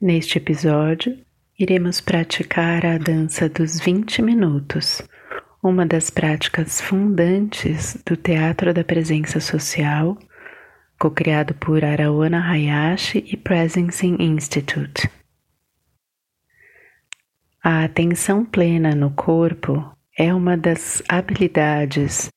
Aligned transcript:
Neste 0.00 0.38
episódio, 0.38 1.16
iremos 1.56 2.00
praticar 2.00 2.84
a 2.84 2.98
dança 2.98 3.48
dos 3.48 3.78
20 3.78 4.22
minutos, 4.22 5.00
uma 5.62 5.86
das 5.86 6.10
práticas 6.10 6.80
fundantes 6.80 7.96
do 8.04 8.16
Teatro 8.16 8.74
da 8.74 8.82
Presença 8.82 9.38
Social, 9.38 10.18
co-criado 10.98 11.54
por 11.54 11.84
Araona 11.84 12.44
Hayashi 12.44 13.24
e 13.24 13.36
Presencing 13.36 14.16
Institute. 14.18 15.08
A 17.62 17.84
atenção 17.84 18.44
plena 18.44 18.96
no 18.96 19.12
corpo 19.12 19.96
é 20.18 20.34
uma 20.34 20.56
das 20.56 21.04
habilidades 21.08 22.28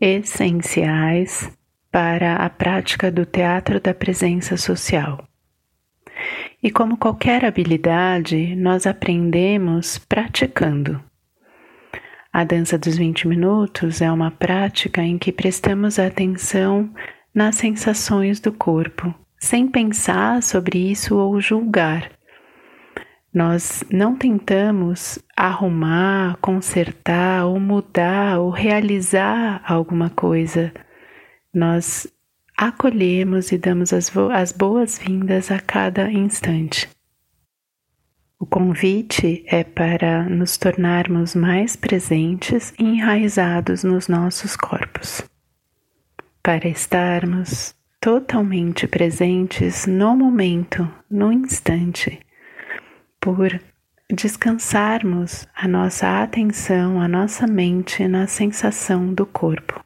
essenciais 0.00 1.52
para 1.92 2.36
a 2.36 2.48
prática 2.48 3.12
do 3.12 3.26
teatro 3.26 3.78
da 3.78 3.92
presença 3.92 4.56
social. 4.56 5.29
E 6.62 6.70
como 6.70 6.96
qualquer 6.96 7.44
habilidade, 7.44 8.54
nós 8.56 8.86
aprendemos 8.86 9.98
praticando. 9.98 11.02
A 12.32 12.44
dança 12.44 12.78
dos 12.78 12.96
20 12.96 13.26
minutos 13.26 14.00
é 14.00 14.10
uma 14.10 14.30
prática 14.30 15.02
em 15.02 15.18
que 15.18 15.32
prestamos 15.32 15.98
atenção 15.98 16.90
nas 17.34 17.56
sensações 17.56 18.38
do 18.38 18.52
corpo, 18.52 19.14
sem 19.38 19.66
pensar 19.66 20.42
sobre 20.42 20.78
isso 20.78 21.16
ou 21.16 21.40
julgar. 21.40 22.10
Nós 23.32 23.84
não 23.90 24.16
tentamos 24.16 25.18
arrumar, 25.36 26.36
consertar 26.40 27.46
ou 27.46 27.58
mudar 27.60 28.40
ou 28.40 28.50
realizar 28.50 29.62
alguma 29.64 30.10
coisa. 30.10 30.72
Nós 31.54 32.06
acolhemos 32.60 33.52
e 33.52 33.56
damos 33.56 33.90
as, 33.90 34.14
as 34.34 34.52
boas-vindas 34.52 35.50
a 35.50 35.58
cada 35.58 36.12
instante. 36.12 36.90
O 38.38 38.44
convite 38.44 39.42
é 39.46 39.64
para 39.64 40.28
nos 40.28 40.58
tornarmos 40.58 41.34
mais 41.34 41.74
presentes 41.74 42.74
e 42.78 42.84
enraizados 42.84 43.82
nos 43.82 44.08
nossos 44.08 44.56
corpos, 44.56 45.22
para 46.42 46.68
estarmos 46.68 47.74
totalmente 47.98 48.86
presentes 48.86 49.86
no 49.86 50.14
momento, 50.14 50.86
no 51.10 51.32
instante, 51.32 52.20
por 53.18 53.58
descansarmos 54.12 55.48
a 55.54 55.66
nossa 55.66 56.22
atenção, 56.22 57.00
a 57.00 57.08
nossa 57.08 57.46
mente 57.46 58.06
na 58.06 58.26
sensação 58.26 59.14
do 59.14 59.24
corpo. 59.24 59.82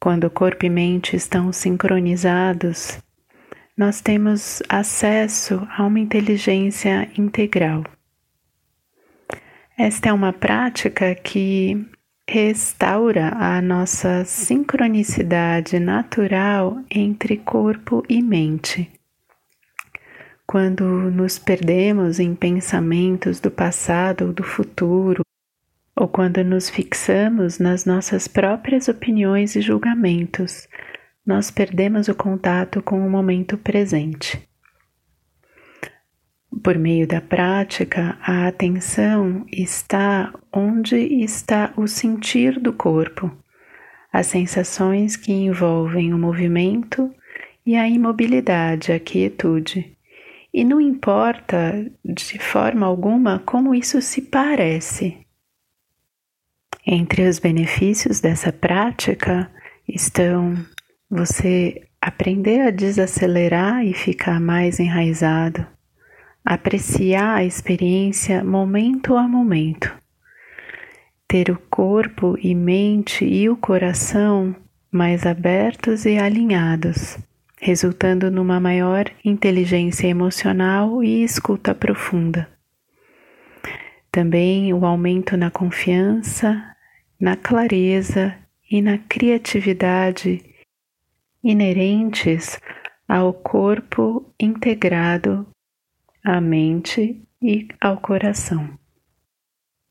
Quando 0.00 0.30
corpo 0.30 0.64
e 0.64 0.70
mente 0.70 1.14
estão 1.14 1.52
sincronizados, 1.52 2.98
nós 3.76 4.00
temos 4.00 4.62
acesso 4.66 5.68
a 5.76 5.84
uma 5.84 6.00
inteligência 6.00 7.10
integral. 7.18 7.84
Esta 9.78 10.08
é 10.08 10.12
uma 10.12 10.32
prática 10.32 11.14
que 11.14 11.86
restaura 12.26 13.28
a 13.34 13.60
nossa 13.60 14.24
sincronicidade 14.24 15.78
natural 15.78 16.82
entre 16.90 17.36
corpo 17.36 18.02
e 18.08 18.22
mente. 18.22 18.90
Quando 20.46 20.84
nos 21.10 21.38
perdemos 21.38 22.18
em 22.18 22.34
pensamentos 22.34 23.38
do 23.38 23.50
passado 23.50 24.28
ou 24.28 24.32
do 24.32 24.42
futuro, 24.42 25.22
ou 26.00 26.08
quando 26.08 26.42
nos 26.42 26.70
fixamos 26.70 27.58
nas 27.58 27.84
nossas 27.84 28.26
próprias 28.26 28.88
opiniões 28.88 29.54
e 29.54 29.60
julgamentos, 29.60 30.66
nós 31.26 31.50
perdemos 31.50 32.08
o 32.08 32.14
contato 32.14 32.80
com 32.80 33.06
o 33.06 33.10
momento 33.10 33.58
presente. 33.58 34.42
Por 36.64 36.78
meio 36.78 37.06
da 37.06 37.20
prática, 37.20 38.16
a 38.22 38.48
atenção 38.48 39.44
está 39.52 40.32
onde 40.50 40.96
está 40.96 41.70
o 41.76 41.86
sentir 41.86 42.58
do 42.58 42.72
corpo, 42.72 43.30
as 44.10 44.26
sensações 44.26 45.16
que 45.16 45.34
envolvem 45.34 46.14
o 46.14 46.18
movimento 46.18 47.14
e 47.66 47.76
a 47.76 47.86
imobilidade, 47.86 48.90
a 48.90 48.98
quietude. 48.98 49.94
E 50.50 50.64
não 50.64 50.80
importa 50.80 51.92
de 52.02 52.38
forma 52.38 52.86
alguma 52.86 53.38
como 53.40 53.74
isso 53.74 54.00
se 54.00 54.22
parece, 54.22 55.19
entre 56.92 57.28
os 57.28 57.38
benefícios 57.38 58.20
dessa 58.20 58.52
prática 58.52 59.48
estão 59.86 60.56
você 61.08 61.86
aprender 62.00 62.62
a 62.62 62.70
desacelerar 62.72 63.86
e 63.86 63.94
ficar 63.94 64.40
mais 64.40 64.80
enraizado, 64.80 65.64
apreciar 66.44 67.36
a 67.36 67.44
experiência 67.44 68.42
momento 68.42 69.16
a 69.16 69.28
momento, 69.28 69.96
ter 71.28 71.48
o 71.48 71.56
corpo 71.70 72.36
e 72.42 72.56
mente 72.56 73.24
e 73.24 73.48
o 73.48 73.56
coração 73.56 74.52
mais 74.90 75.24
abertos 75.24 76.04
e 76.04 76.18
alinhados, 76.18 77.16
resultando 77.60 78.32
numa 78.32 78.58
maior 78.58 79.04
inteligência 79.24 80.08
emocional 80.08 81.04
e 81.04 81.22
escuta 81.22 81.72
profunda. 81.72 82.48
Também 84.10 84.74
o 84.74 84.84
aumento 84.84 85.36
na 85.36 85.52
confiança, 85.52 86.69
na 87.20 87.36
clareza 87.36 88.34
e 88.70 88.80
na 88.80 88.96
criatividade 88.96 90.42
inerentes 91.44 92.58
ao 93.06 93.34
corpo 93.34 94.32
integrado, 94.40 95.46
à 96.24 96.40
mente 96.40 97.22
e 97.42 97.68
ao 97.80 97.98
coração. 97.98 98.78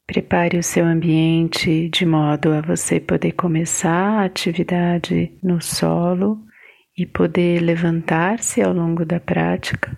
Prepare 0.07 0.57
o 0.57 0.63
seu 0.63 0.85
ambiente 0.85 1.87
de 1.89 2.05
modo 2.05 2.51
a 2.51 2.61
você 2.61 2.99
poder 2.99 3.33
começar 3.33 4.21
a 4.21 4.25
atividade 4.25 5.37
no 5.43 5.61
solo 5.61 6.43
e 6.97 7.05
poder 7.05 7.61
levantar-se 7.61 8.61
ao 8.61 8.73
longo 8.73 9.05
da 9.05 9.19
prática. 9.19 9.95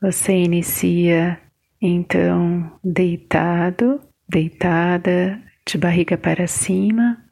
Você 0.00 0.32
inicia 0.32 1.40
então 1.80 2.78
deitado 2.84 4.00
deitada 4.28 5.42
de 5.66 5.78
barriga 5.78 6.16
para 6.16 6.46
cima, 6.46 7.22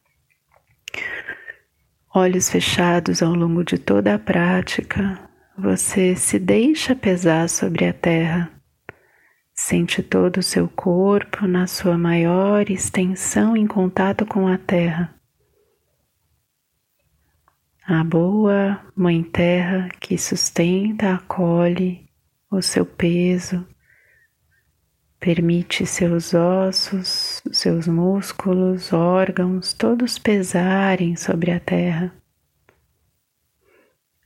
olhos 2.15 2.51
fechados 2.51 3.23
ao 3.23 3.35
longo 3.35 3.65
de 3.65 3.79
toda 3.79 4.15
a 4.15 4.19
prática, 4.19 5.29
você 5.57 6.15
se 6.17 6.39
deixa 6.39 6.95
pesar 6.95 7.49
sobre 7.49 7.87
a 7.87 7.93
terra. 7.93 8.51
Sente 9.55 10.03
todo 10.03 10.39
o 10.39 10.43
seu 10.43 10.69
corpo 10.69 11.47
na 11.47 11.67
sua 11.67 11.99
maior 11.99 12.71
extensão 12.71 13.57
em 13.57 13.67
contato 13.67 14.25
com 14.25 14.49
a 14.49 14.57
terra. 14.57 15.15
A 17.87 18.05
boa 18.05 18.81
Mãe 18.95 19.23
Terra 19.23 19.89
que 20.01 20.17
sustenta, 20.17 21.15
acolhe 21.15 22.09
o 22.51 22.63
seu 22.63 22.87
peso 22.87 23.67
Permite 25.21 25.85
seus 25.85 26.33
ossos, 26.33 27.43
seus 27.53 27.87
músculos, 27.87 28.91
órgãos, 28.91 29.75
todos 29.75 30.19
pesarem 30.19 31.15
sobre 31.15 31.51
a 31.51 31.61
terra. 31.61 32.11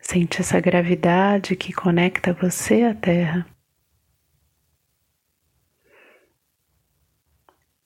Sente 0.01 0.41
essa 0.41 0.61
gravidade 0.61 1.57
que 1.57 1.73
conecta 1.73 2.33
você 2.33 2.85
à 2.85 2.95
terra. 2.95 3.45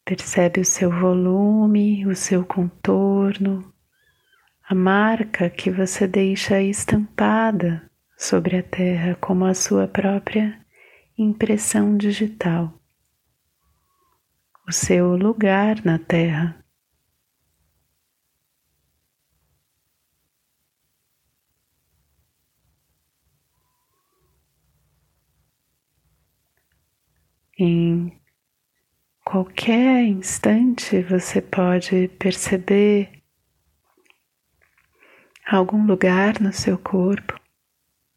Percebe 0.04 0.60
o 0.60 0.64
seu 0.64 0.90
volume, 0.90 2.06
o 2.06 2.14
seu 2.14 2.44
contorno, 2.44 3.72
a 4.68 4.74
marca 4.74 5.48
que 5.48 5.70
você 5.70 6.06
deixa 6.06 6.60
estampada 6.60 7.90
sobre 8.18 8.58
a 8.58 8.62
terra 8.62 9.16
como 9.18 9.46
a 9.46 9.54
sua 9.54 9.88
própria 9.88 10.60
impressão 11.16 11.96
digital 11.96 12.77
o 14.68 14.72
seu 14.72 15.16
lugar 15.16 15.82
na 15.82 15.98
Terra. 15.98 16.62
Em 27.58 28.12
qualquer 29.24 30.04
instante 30.04 31.00
você 31.00 31.40
pode 31.40 32.08
perceber 32.18 33.22
algum 35.46 35.86
lugar 35.86 36.38
no 36.42 36.52
seu 36.52 36.76
corpo 36.76 37.40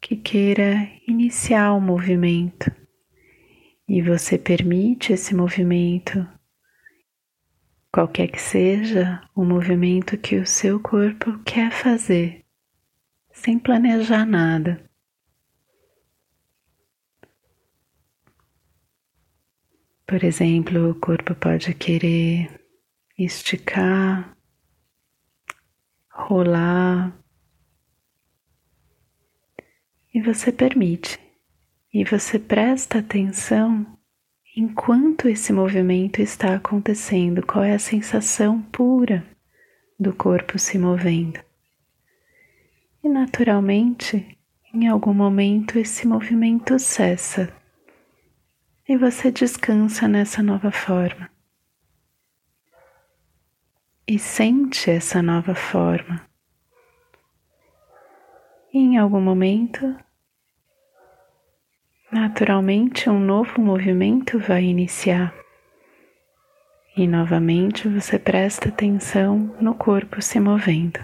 que 0.02 0.16
queira 0.16 0.86
iniciar 1.08 1.72
o 1.72 1.80
movimento 1.80 2.70
e 3.88 4.02
você 4.02 4.36
permite 4.36 5.14
esse 5.14 5.34
movimento 5.34 6.28
qualquer 7.92 8.28
que 8.28 8.40
seja 8.40 9.20
o 9.34 9.44
movimento 9.44 10.16
que 10.16 10.36
o 10.36 10.46
seu 10.46 10.80
corpo 10.80 11.38
quer 11.44 11.70
fazer, 11.70 12.42
sem 13.30 13.58
planejar 13.58 14.24
nada. 14.24 14.90
Por 20.06 20.24
exemplo, 20.24 20.90
o 20.90 20.94
corpo 20.94 21.34
pode 21.34 21.74
querer 21.74 22.60
esticar, 23.18 24.36
rolar, 26.10 27.16
e 30.14 30.20
você 30.20 30.50
permite, 30.50 31.18
e 31.92 32.04
você 32.04 32.38
presta 32.38 32.98
atenção 32.98 33.98
enquanto 34.54 35.28
esse 35.28 35.52
movimento 35.52 36.20
está 36.20 36.54
acontecendo, 36.54 37.44
qual 37.44 37.64
é 37.64 37.72
a 37.74 37.78
sensação 37.78 38.60
pura 38.62 39.26
do 39.98 40.12
corpo 40.12 40.58
se 40.58 40.78
movendo. 40.78 41.40
E 43.02 43.08
naturalmente, 43.08 44.38
em 44.74 44.86
algum 44.86 45.14
momento, 45.14 45.78
esse 45.78 46.06
movimento 46.06 46.78
cessa 46.78 47.52
e 48.88 48.96
você 48.96 49.30
descansa 49.30 50.06
nessa 50.06 50.42
nova 50.42 50.70
forma. 50.70 51.30
E 54.06 54.18
sente 54.18 54.90
essa 54.90 55.22
nova 55.22 55.54
forma. 55.54 56.20
E 58.72 58.78
em 58.78 58.98
algum 58.98 59.20
momento, 59.20 59.96
naturalmente, 62.12 63.08
um 63.08 63.18
novo 63.18 63.60
movimento 63.60 64.38
vai 64.38 64.64
iniciar. 64.64 65.34
E 66.94 67.06
novamente 67.06 67.88
você 67.88 68.18
presta 68.18 68.68
atenção 68.68 69.56
no 69.58 69.74
corpo 69.74 70.20
se 70.20 70.38
movendo. 70.38 71.00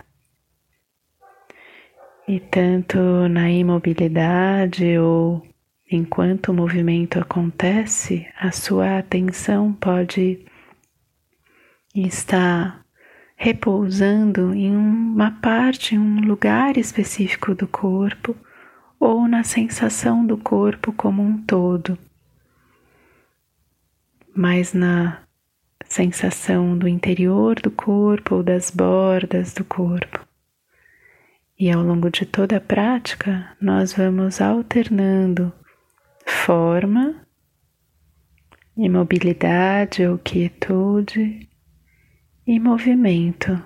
E 2.28 2.38
tanto 2.38 2.99
na 3.28 3.50
imobilidade 3.50 4.99
ou 4.99 5.43
enquanto 5.90 6.50
o 6.50 6.55
movimento 6.55 7.19
acontece, 7.19 8.28
a 8.38 8.52
sua 8.52 8.99
atenção 8.99 9.72
pode 9.72 10.44
estar 11.94 12.84
repousando 13.34 14.52
em 14.54 14.76
uma 14.76 15.31
parte, 15.40 15.94
em 15.94 15.99
um 15.99 16.20
lugar 16.20 16.76
específico 16.76 17.54
do 17.54 17.66
corpo 17.66 18.37
ou 18.99 19.29
na 19.29 19.45
sensação 19.45 20.27
do 20.27 20.37
corpo 20.37 20.93
como 20.93 21.23
um 21.23 21.43
todo, 21.43 21.99
mas 24.35 24.73
na 24.73 25.23
sensação 25.85 26.77
do 26.77 26.87
interior 26.87 27.61
do 27.61 27.71
corpo 27.71 28.37
ou 28.37 28.43
das 28.43 28.71
bordas 28.71 29.55
do 29.55 29.65
corpo. 29.65 30.27
E 31.59 31.71
ao 31.71 31.83
longo 31.83 32.11
de 32.11 32.25
toda 32.25 32.59
a 32.59 32.61
prática, 32.61 33.56
nós 33.61 33.93
vamos 33.93 34.41
alternando 34.41 35.53
forma, 36.25 37.27
imobilidade 38.77 40.06
ou 40.06 40.19
quietude 40.19 41.49
e 42.47 42.61
movimento. 42.61 43.61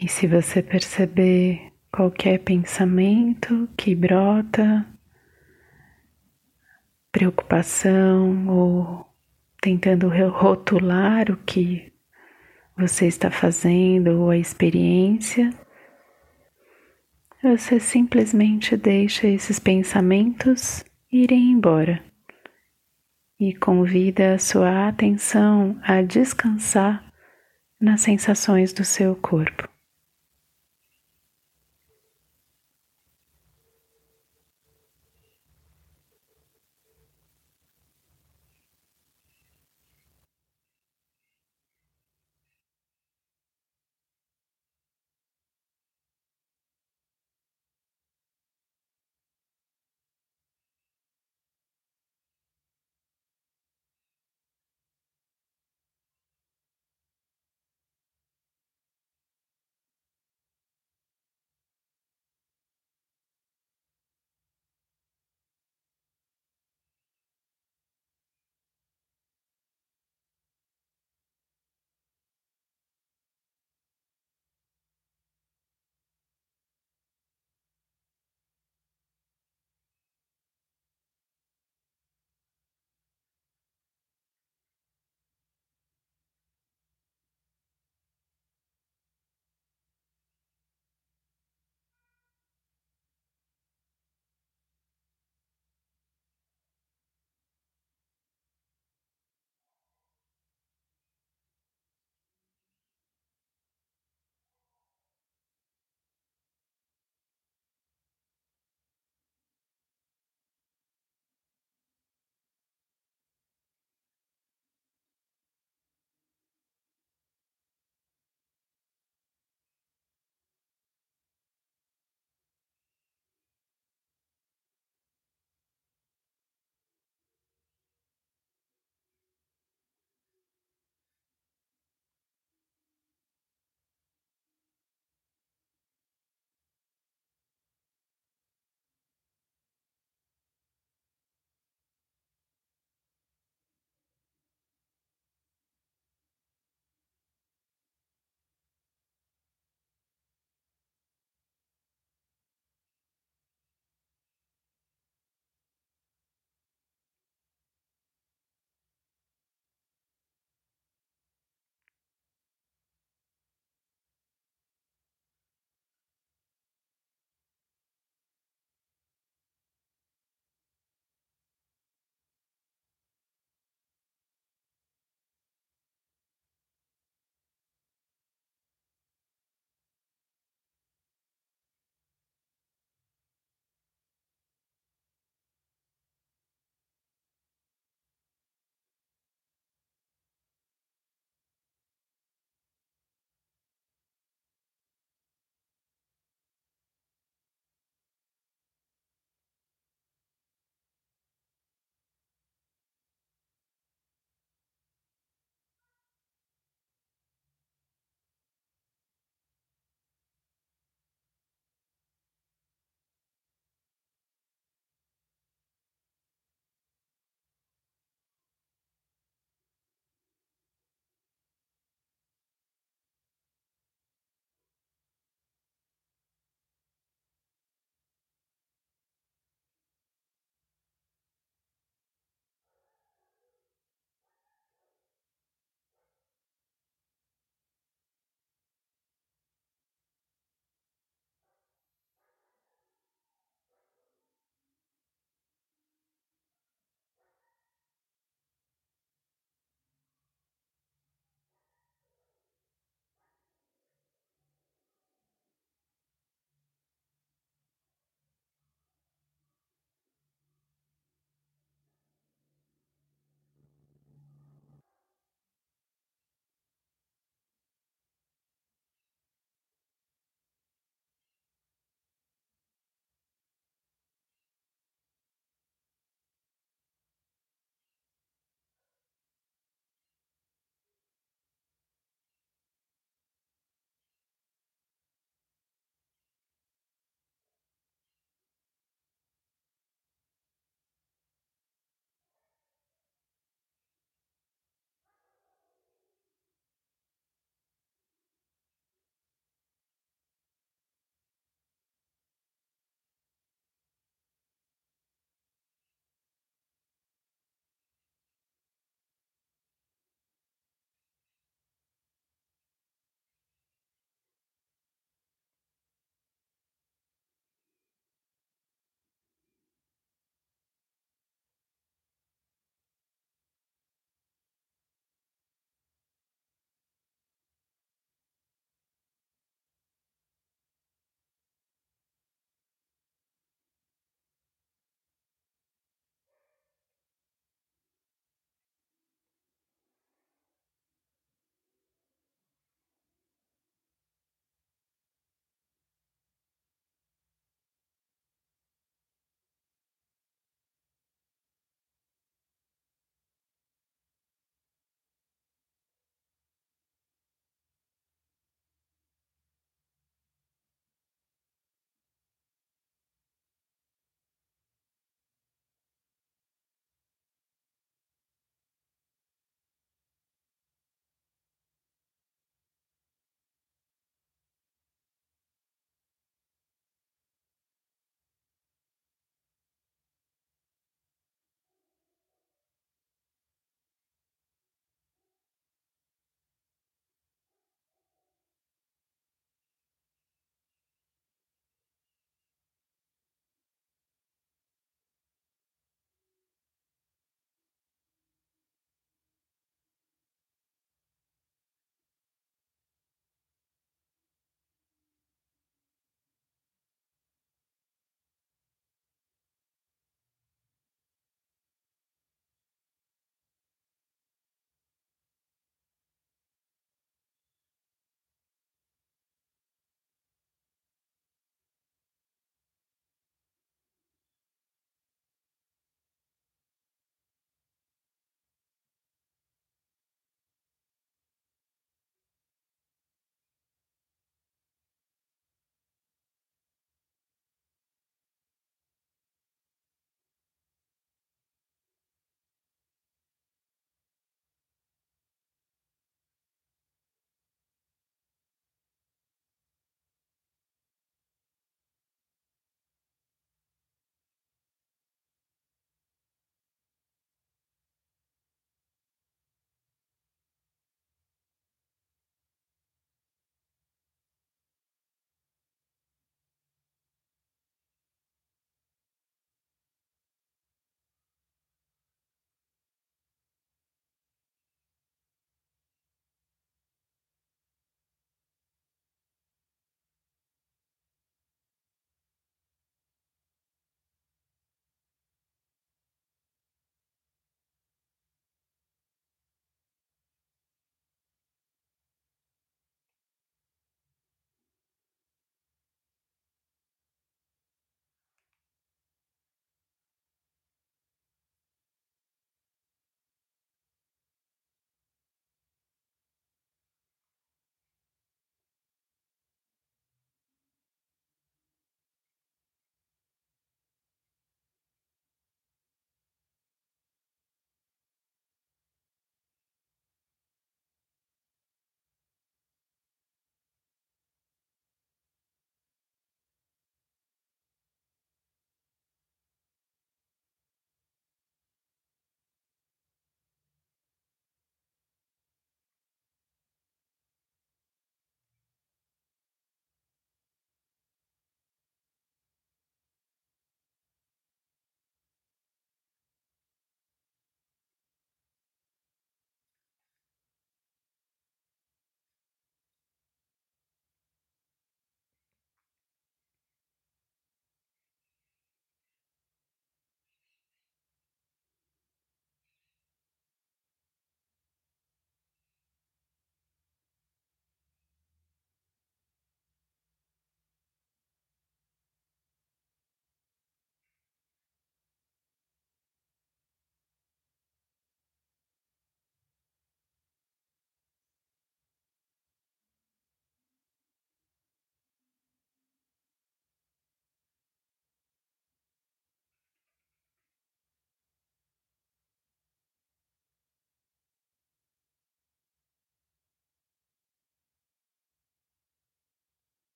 E 0.00 0.08
se 0.08 0.26
você 0.26 0.62
perceber 0.62 1.67
qualquer 1.92 2.38
pensamento 2.38 3.68
que 3.76 3.94
brota, 3.94 4.86
preocupação 7.10 8.48
ou 8.48 9.06
tentando 9.60 10.08
rotular 10.28 11.30
o 11.30 11.36
que 11.38 11.92
você 12.76 13.06
está 13.06 13.30
fazendo 13.30 14.22
ou 14.22 14.30
a 14.30 14.36
experiência, 14.36 15.52
você 17.42 17.80
simplesmente 17.80 18.76
deixa 18.76 19.26
esses 19.26 19.58
pensamentos 19.58 20.84
irem 21.10 21.52
embora 21.52 22.02
e 23.38 23.54
convida 23.54 24.34
a 24.34 24.38
sua 24.38 24.88
atenção 24.88 25.78
a 25.82 26.02
descansar 26.02 27.04
nas 27.80 28.00
sensações 28.00 28.72
do 28.72 28.84
seu 28.84 29.14
corpo. 29.14 29.68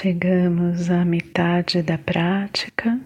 Chegamos 0.00 0.90
à 0.90 1.04
metade 1.04 1.82
da 1.82 1.98
prática. 1.98 2.98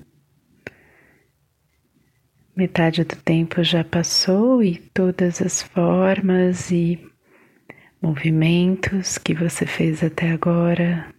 Metade 2.56 3.02
do 3.02 3.16
tempo 3.16 3.64
já 3.64 3.82
passou 3.82 4.62
e 4.62 4.76
todas 4.76 5.42
as 5.42 5.60
formas 5.60 6.70
e 6.70 7.04
movimentos 8.00 9.18
que 9.18 9.34
você 9.34 9.66
fez 9.66 10.04
até 10.04 10.30
agora 10.30 11.12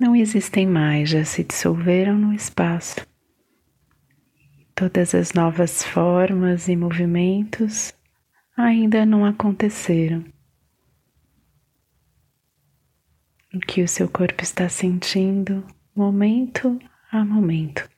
não 0.00 0.16
existem 0.16 0.66
mais, 0.66 1.10
já 1.10 1.22
se 1.22 1.44
dissolveram 1.44 2.16
no 2.16 2.32
espaço. 2.32 3.06
Todas 4.74 5.14
as 5.14 5.34
novas 5.34 5.82
formas 5.82 6.66
e 6.66 6.76
movimentos 6.76 7.92
ainda 8.56 9.04
não 9.04 9.22
aconteceram. 9.26 10.24
O 13.56 13.58
que 13.58 13.82
o 13.82 13.88
seu 13.88 14.06
corpo 14.06 14.42
está 14.42 14.68
sentindo 14.68 15.64
momento 15.96 16.78
a 17.10 17.24
momento. 17.24 17.88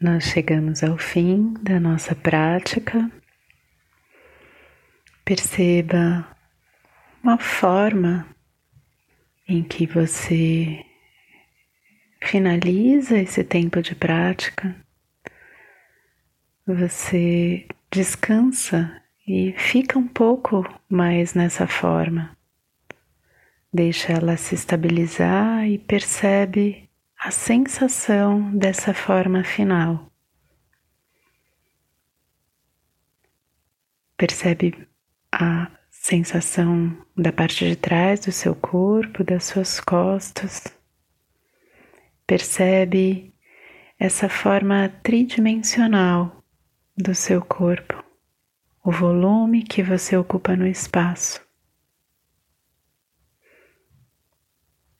Nós 0.00 0.24
chegamos 0.24 0.84
ao 0.84 0.96
fim 0.96 1.54
da 1.54 1.80
nossa 1.80 2.14
prática. 2.14 3.10
Perceba 5.24 6.24
uma 7.22 7.36
forma 7.36 8.26
em 9.48 9.62
que 9.62 9.86
você 9.86 10.84
finaliza 12.22 13.18
esse 13.18 13.42
tempo 13.42 13.82
de 13.82 13.94
prática, 13.94 14.76
você 16.66 17.66
descansa 17.90 19.02
e 19.26 19.52
fica 19.56 19.98
um 19.98 20.06
pouco 20.06 20.64
mais 20.88 21.34
nessa 21.34 21.66
forma. 21.66 22.36
Deixa 23.72 24.12
ela 24.12 24.36
se 24.36 24.54
estabilizar 24.54 25.66
e 25.66 25.78
percebe 25.78 26.87
a 27.18 27.32
sensação 27.32 28.56
dessa 28.56 28.94
forma 28.94 29.42
final. 29.42 30.10
Percebe 34.16 34.88
a 35.32 35.68
sensação 35.90 36.96
da 37.16 37.32
parte 37.32 37.68
de 37.68 37.74
trás 37.74 38.20
do 38.20 38.30
seu 38.30 38.54
corpo, 38.54 39.24
das 39.24 39.44
suas 39.44 39.80
costas. 39.80 40.64
Percebe 42.24 43.34
essa 43.98 44.28
forma 44.28 44.88
tridimensional 45.02 46.44
do 46.96 47.16
seu 47.16 47.42
corpo, 47.42 48.02
o 48.84 48.92
volume 48.92 49.64
que 49.64 49.82
você 49.82 50.16
ocupa 50.16 50.54
no 50.54 50.66
espaço. 50.66 51.47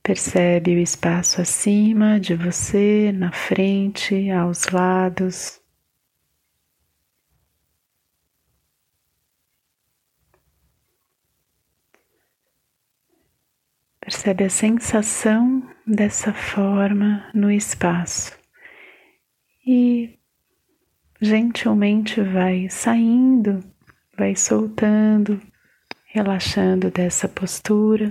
Percebe 0.08 0.74
o 0.74 0.78
espaço 0.78 1.38
acima 1.38 2.18
de 2.18 2.34
você, 2.34 3.12
na 3.12 3.30
frente, 3.30 4.30
aos 4.30 4.66
lados. 4.68 5.60
Percebe 14.00 14.44
a 14.44 14.48
sensação 14.48 15.62
dessa 15.86 16.32
forma 16.32 17.30
no 17.34 17.50
espaço 17.50 18.34
e 19.66 20.18
gentilmente 21.20 22.22
vai 22.22 22.70
saindo, 22.70 23.62
vai 24.16 24.34
soltando, 24.34 25.38
relaxando 26.06 26.90
dessa 26.90 27.28
postura. 27.28 28.10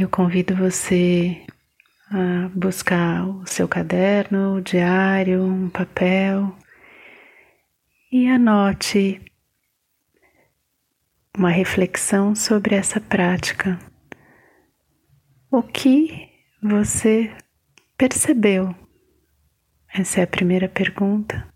Eu 0.00 0.08
convido 0.08 0.56
você 0.56 1.44
a 2.10 2.48
buscar 2.54 3.22
o 3.28 3.46
seu 3.46 3.68
caderno, 3.68 4.54
o 4.54 4.62
diário, 4.62 5.44
um 5.44 5.68
papel 5.68 6.56
e 8.10 8.26
anote 8.26 9.20
uma 11.36 11.50
reflexão 11.50 12.34
sobre 12.34 12.76
essa 12.76 12.98
prática. 12.98 13.78
O 15.50 15.62
que 15.62 16.30
você 16.62 17.30
percebeu? 17.98 18.74
Essa 19.92 20.20
é 20.20 20.22
a 20.22 20.26
primeira 20.26 20.66
pergunta. 20.66 21.46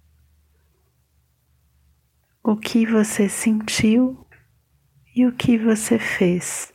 O 2.42 2.58
que 2.58 2.84
você 2.84 3.26
sentiu 3.26 4.26
e 5.16 5.24
o 5.24 5.32
que 5.32 5.56
você 5.56 5.98
fez? 5.98 6.73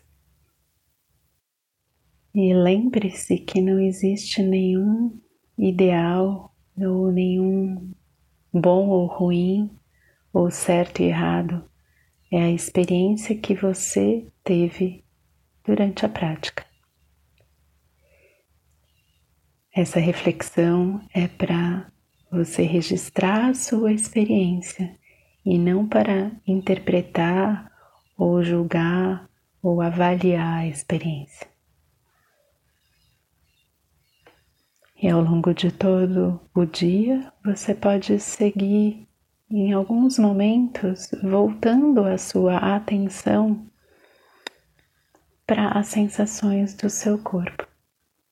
E 2.42 2.54
lembre-se 2.54 3.38
que 3.38 3.60
não 3.60 3.82
existe 3.82 4.42
nenhum 4.42 5.20
ideal 5.58 6.56
ou 6.78 7.12
nenhum 7.12 7.92
bom 8.54 8.88
ou 8.88 9.08
ruim, 9.08 9.70
ou 10.32 10.50
certo 10.50 11.02
e 11.02 11.08
errado. 11.08 11.70
É 12.32 12.42
a 12.44 12.50
experiência 12.50 13.36
que 13.36 13.54
você 13.54 14.26
teve 14.42 15.04
durante 15.66 16.06
a 16.06 16.08
prática. 16.08 16.66
Essa 19.76 20.00
reflexão 20.00 21.06
é 21.14 21.28
para 21.28 21.92
você 22.32 22.62
registrar 22.62 23.50
a 23.50 23.54
sua 23.54 23.92
experiência 23.92 24.98
e 25.46 25.58
não 25.58 25.86
para 25.86 26.32
interpretar 26.48 27.70
ou 28.18 28.42
julgar 28.42 29.30
ou 29.62 29.82
avaliar 29.82 30.60
a 30.60 30.68
experiência. 30.68 31.49
E 35.02 35.08
ao 35.08 35.22
longo 35.22 35.54
de 35.54 35.72
todo 35.72 36.42
o 36.54 36.66
dia, 36.66 37.32
você 37.42 37.74
pode 37.74 38.20
seguir 38.20 39.08
em 39.50 39.72
alguns 39.72 40.20
momentos 40.20 41.10
voltando 41.24 42.04
a 42.04 42.18
sua 42.18 42.58
atenção 42.58 43.66
para 45.48 45.70
as 45.70 45.88
sensações 45.88 46.76
do 46.76 46.90
seu 46.90 47.18
corpo. 47.18 47.66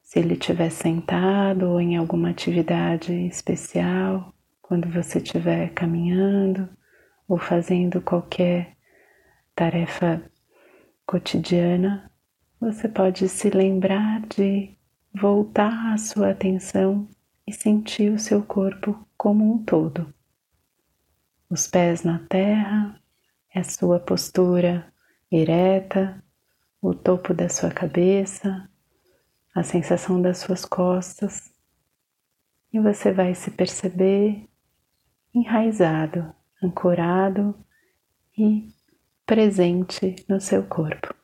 Se 0.03 0.19
ele 0.19 0.33
estiver 0.33 0.69
sentado 0.69 1.69
ou 1.69 1.79
em 1.79 1.95
alguma 1.95 2.31
atividade 2.31 3.13
especial, 3.13 4.33
quando 4.61 4.89
você 4.89 5.19
estiver 5.19 5.69
caminhando 5.69 6.67
ou 7.29 7.37
fazendo 7.37 8.01
qualquer 8.01 8.75
tarefa 9.55 10.21
cotidiana, 11.05 12.11
você 12.59 12.89
pode 12.89 13.29
se 13.29 13.49
lembrar 13.49 14.19
de 14.27 14.76
voltar 15.13 15.93
a 15.93 15.97
sua 15.97 16.31
atenção 16.31 17.07
e 17.45 17.53
sentir 17.53 18.11
o 18.11 18.19
seu 18.19 18.43
corpo 18.43 19.07
como 19.17 19.51
um 19.51 19.63
todo. 19.63 20.13
Os 21.49 21.67
pés 21.67 22.03
na 22.03 22.19
terra, 22.27 23.01
a 23.53 23.63
sua 23.63 23.99
postura 23.99 24.93
ereta, 25.31 26.23
o 26.81 26.93
topo 26.93 27.33
da 27.33 27.49
sua 27.49 27.71
cabeça, 27.71 28.69
a 29.55 29.63
sensação 29.63 30.21
das 30.21 30.37
suas 30.37 30.63
costas, 30.63 31.51
e 32.71 32.79
você 32.79 33.11
vai 33.11 33.33
se 33.33 33.49
perceber 33.49 34.47
enraizado, 35.33 36.33
ancorado 36.61 37.55
e 38.37 38.69
presente 39.25 40.15
no 40.29 40.39
seu 40.39 40.63
corpo. 40.63 41.16